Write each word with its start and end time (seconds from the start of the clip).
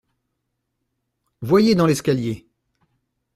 Voyez 1.43 1.75
dans 1.75 1.85
l’escalier… 1.85 2.47